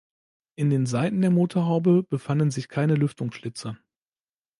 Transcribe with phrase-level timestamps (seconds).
[0.55, 3.77] In den Seiten der Motorhaube befanden sich keine Lüftungsschlitze.